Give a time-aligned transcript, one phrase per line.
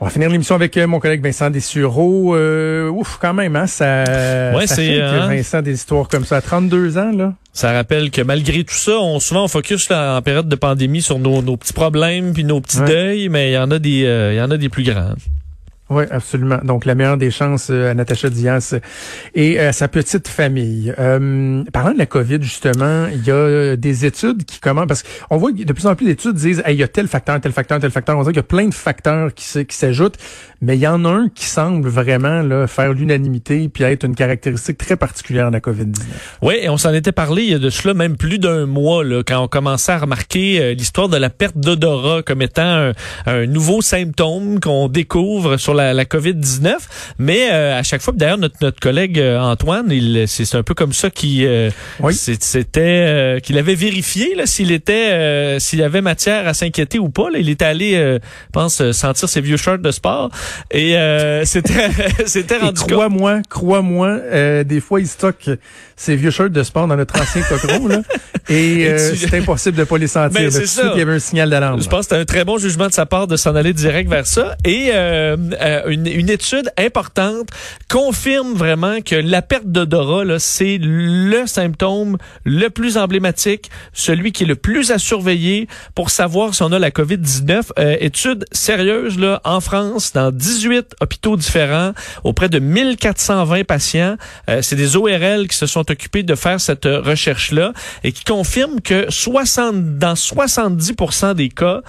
[0.00, 2.34] On va finir l'émission avec euh, mon collègue Vincent Dessureau.
[2.34, 4.02] Euh, ouf, quand même, hein, ça,
[4.54, 5.28] Ouais, ça fait que hein.
[5.28, 7.34] Vincent des histoires comme ça à 32 ans, là.
[7.52, 11.00] Ça rappelle que malgré tout ça, on souvent on focus là, en période de pandémie
[11.02, 12.88] sur nos, nos petits problèmes puis nos petits Ouais.
[12.88, 15.14] deuils, mais il y en a des euh, il y en a des plus grands.
[15.90, 16.60] Oui, absolument.
[16.64, 18.80] Donc, la meilleure des chances euh, à Natacha Diaz
[19.34, 20.94] et à sa petite famille.
[20.98, 25.02] Euh, parlant de la COVID, justement, il y a euh, des études qui commencent, parce
[25.02, 27.52] qu'on voit de plus en plus d'études disent, Hey, il y a tel facteur, tel
[27.52, 28.16] facteur, tel facteur.
[28.16, 30.16] On dirait qu'il y a plein de facteurs qui, s'ajoutent,
[30.62, 34.14] mais il y en a un qui semble vraiment là, faire l'unanimité puis être une
[34.14, 36.00] caractéristique très particulière de la COVID-19.
[36.40, 39.04] Oui, et on s'en était parlé il y a de cela même plus d'un mois
[39.04, 42.92] là, quand on commençait à remarquer euh, l'histoire de la perte d'odorat comme étant un,
[43.26, 46.72] un nouveau symptôme qu'on découvre sur la, la COVID-19.
[47.18, 50.74] Mais euh, à chaque fois, d'ailleurs notre, notre collègue euh, Antoine, il c'est un peu
[50.74, 52.14] comme ça qu'il euh, Oui.
[52.14, 52.70] c'était
[53.06, 57.30] euh, qu'il avait vérifié là, s'il était euh, s'il avait matière à s'inquiéter ou pas.
[57.30, 57.38] Là.
[57.38, 60.30] Il était allé, euh, je pense, sentir ses vieux shirts de sport
[60.70, 61.88] et euh, c'était
[62.26, 62.90] c'était Et rendu compte.
[62.92, 65.50] crois-moi, crois-moi, euh, des fois, ils stockent
[65.96, 68.02] ces vieux shirts de sport dans notre ancien cochon, là,
[68.48, 70.30] et Et euh, tu- c'est impossible de pas les sentir.
[70.40, 70.82] Ben, c'est ça.
[70.82, 71.80] suite, il y avait un signal d'alarme.
[71.82, 74.08] Je pense que c'était un très bon jugement de sa part de s'en aller direct
[74.10, 74.56] vers ça.
[74.64, 74.90] Et
[75.64, 77.48] euh, une, une étude importante
[77.88, 84.46] confirme vraiment que la perte d'odorat, c'est le symptôme le plus emblématique, celui qui est
[84.46, 87.70] le plus à surveiller pour savoir si on a la COVID-19.
[87.78, 94.16] Euh, étude sérieuse là, en France, dans 18 hôpitaux différents, auprès de 1420 patients.
[94.48, 97.72] Euh, c'est des ORL qui se sont occupés de faire cette recherche-là
[98.02, 101.80] et qui confirment que 60, dans 70% des cas,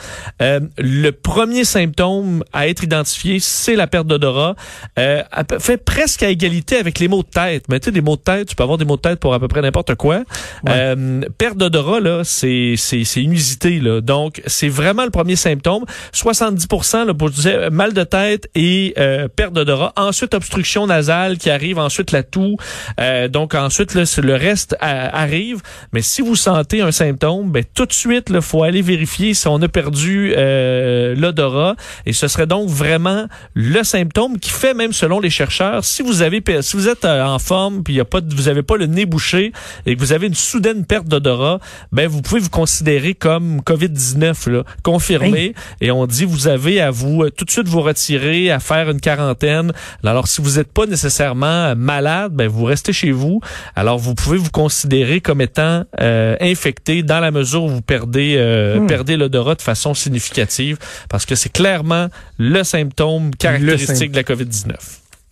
[0.41, 4.55] euh, le premier symptôme à être identifié, c'est la perte d'odorat.
[4.99, 5.23] Euh,
[5.59, 7.65] fait presque à égalité avec les maux de tête.
[7.67, 9.33] Mais tu sais, des maux de tête, tu peux avoir des maux de tête pour
[9.33, 10.23] à peu près n'importe quoi.
[10.69, 14.01] Euh, perte d'odorat, là, c'est, c'est, c'est une usité, là.
[14.01, 15.85] Donc, c'est vraiment le premier symptôme.
[16.13, 19.93] 70%, là, pour, je disais, mal de tête et euh, perte d'odorat.
[19.95, 21.79] Ensuite, obstruction nasale qui arrive.
[21.79, 22.57] Ensuite, la toux.
[22.99, 25.61] Euh, donc, ensuite, là, le reste euh, arrive.
[25.91, 29.47] Mais si vous sentez un symptôme, ben, tout de suite, il faut aller vérifier si
[29.47, 31.75] on a perdu euh, l'odorat.
[32.05, 33.25] Et ce serait donc vraiment
[33.57, 37.23] le symptôme qui fait, même selon les chercheurs, si vous avez, si vous êtes euh,
[37.23, 39.53] en forme, puis y a pas, de- vous avez pas le nez bouché
[39.85, 41.59] et que vous avez une soudaine perte d'odorat,
[41.93, 45.53] ben vous pouvez vous considérer comme Covid-19 là, confirmé.
[45.81, 48.89] Et on dit vous avez à vous euh, tout de suite vous retirer, à faire
[48.89, 49.72] une quarantaine.
[50.03, 53.39] Alors si vous n'êtes pas nécessairement euh, malade, ben vous restez chez vous.
[53.75, 58.35] Alors vous pouvez vous considérer comme étant euh, infecté dans la mesure où vous perdez
[58.37, 58.87] euh, Hmm.
[58.87, 60.77] perdez l'odorat de façon significative,
[61.09, 64.73] parce que c'est clairement le symptôme caractéristique de la COVID-19.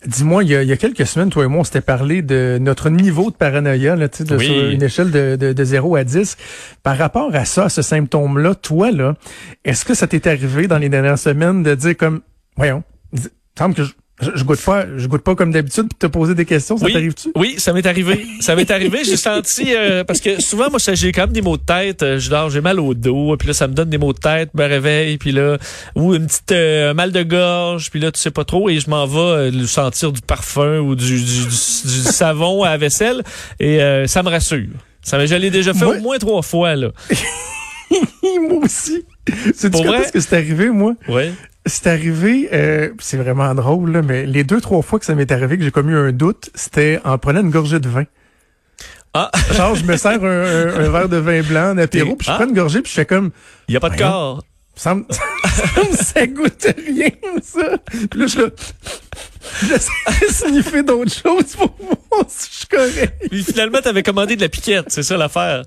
[0.06, 2.20] Dis-moi, il y, a, il y a quelques semaines, toi et moi, on s'était parlé
[2.20, 4.44] de notre niveau de paranoïa, là, tu sais, de, Oui.
[4.44, 6.36] sur une échelle de, de, de 0 à 10.
[6.82, 9.14] Par rapport à ça, à ce symptôme-là, toi, là,
[9.64, 12.20] est-ce que ça t'est arrivé dans les dernières semaines de dire comme,
[12.56, 12.82] voyons,
[13.14, 13.20] il
[13.58, 16.34] semble que je, je, je goûte pas, je goûte pas comme d'habitude, puis te poser
[16.36, 16.92] des questions, ça Oui.
[16.92, 17.30] t'arrive-tu?
[17.34, 18.24] Oui, ça m'est arrivé.
[18.40, 19.00] Ça m'est arrivé.
[19.04, 22.02] J'ai senti euh, parce que souvent moi j'ai quand même des maux de tête.
[22.04, 24.18] Euh, Je dors, j'ai mal au dos, puis là ça me donne des maux de
[24.18, 25.58] tête, je me réveille, puis là
[25.96, 28.88] ou une petite euh, mal de gorge, puis là tu sais pas trop et je
[28.88, 29.18] m'en vais
[29.50, 33.22] euh, sentir du parfum ou du, du, du- du savon à la vaisselle
[33.58, 34.68] et euh, ça me rassure.
[35.02, 36.88] Ça je l'ai déjà fait Moi- au moins trois fois là.
[38.48, 39.04] moi aussi.
[39.54, 40.08] C'est quand vrai?
[40.12, 40.94] que c'est arrivé, moi?
[41.08, 41.32] Ouais.
[41.66, 45.30] C'est arrivé, euh, c'est vraiment drôle, là, mais les deux, trois fois que ça m'est
[45.32, 48.04] arrivé, que j'ai commis un doute, c'était en prenant une gorgée de vin.
[49.14, 52.26] Ah, Genre, je me sers un, un- un verre de vin blanc, un apéro, puis
[52.26, 52.34] je Ah.
[52.36, 53.30] prends une gorgée, puis je fais comme,
[53.68, 54.42] il y a pas de corps.
[54.76, 55.04] ça me,
[55.92, 57.10] ça goûte rien,
[57.42, 57.78] ça.
[58.10, 58.40] Puis là, je
[59.66, 59.90] j'essaie
[60.26, 63.14] de sniffer d'autres choses pour voir si correct.
[63.30, 65.62] Puis finalement t'avais commandé de la piquette, c'est ça l'affaire.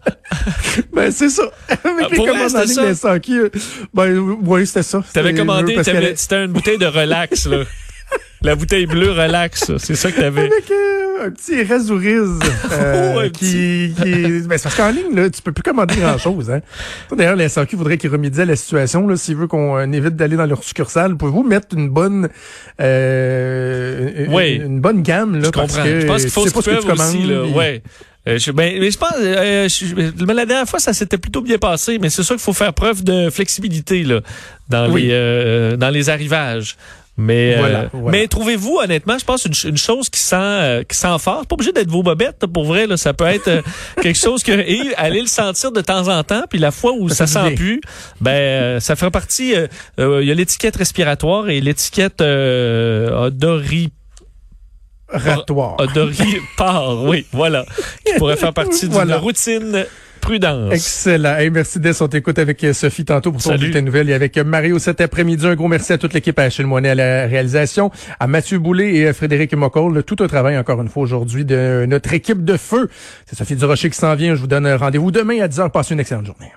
[0.94, 1.44] Ben, c'est ça.
[1.69, 3.50] Avec Ah, les commandes en ligne euh,
[3.94, 5.04] ben, oui, c'était ça.
[5.13, 5.77] T'avais C'était- commandé,
[6.15, 7.63] c'était une bouteille de relax là.
[8.44, 10.42] La bouteille bleue relax, c'est ça que t'avais.
[10.42, 12.39] Avec euh, un petit rasouriz
[12.72, 15.63] euh, Oh, un qui, qui est- ben, c'est parce qu'en ligne là, tu peux plus
[15.63, 16.62] commander grand chose hein.
[17.16, 20.16] D'ailleurs, la SAQ voudrait qu'il remédie à la situation là, s'il veut qu'on euh, évite
[20.16, 21.18] d'aller dans leur succursale.
[21.18, 22.30] Pouvez-vous mettre une bonne
[22.80, 24.56] euh, Oui.
[24.57, 25.83] une, une bonne gamme là Je parce comprends.
[25.86, 27.44] que je pense qu'il faut tu sais qu'ils ce que tu aussi, là.
[27.45, 27.81] Ouais.
[28.28, 31.42] Euh, je, ben, mais je pense, euh, je- mais la dernière fois, ça s'était plutôt
[31.42, 34.19] bien passé, mais c'est sûr qu'il faut faire preuve de flexibilité là,
[34.69, 35.04] dans Oui.
[35.04, 36.75] les euh, dans les arrivages.
[37.19, 40.96] Mais, euh, Voilà, mais trouvez-vous honnêtement, je pense une, une chose qui sent euh, qui
[40.96, 41.40] sent fort.
[41.42, 42.86] C'est pas obligé d'être vos bobettes pour vrai.
[42.86, 43.62] Là, ça peut être euh,
[44.04, 46.44] quelque chose que et aller le sentir de temps en temps.
[46.48, 47.81] Puis la fois où ça, Ça fait sent plus,
[48.22, 49.56] ben euh, ça fera partie.
[49.56, 49.68] euh,
[50.00, 52.22] euh, Il y a l'étiquette respiratoire et l'étiquette
[55.13, 55.75] euh, odori Ratoire.
[55.80, 57.04] odoripare.
[57.04, 57.65] oui, voilà,
[58.06, 59.18] qui pourrait faire partie d'une Voilà.
[59.18, 59.86] routine
[60.21, 60.74] prudence.
[60.74, 61.36] Excellent.
[61.38, 62.01] Hey, merci Des.
[62.01, 64.77] On t'écoute avec euh, Sophie tantôt pour son bulletin de nouvelles et avec euh, Mario
[64.80, 65.45] cet après-midi.
[65.45, 68.95] Un gros merci à toute l'équipe, à Achille Moinet à la réalisation, à Mathieu Boulay
[68.95, 70.04] et à Frédéric Mocol.
[70.04, 72.89] Tout un travail encore une fois aujourd'hui de notre équipe de feu.
[73.27, 74.36] C'est Sophie Durocher qui s'en vient.
[74.36, 75.69] Je vous donne rendez-vous demain à 10h.
[75.71, 76.51] Passez une excellente journée.